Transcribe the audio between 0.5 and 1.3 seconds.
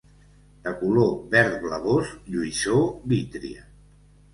De color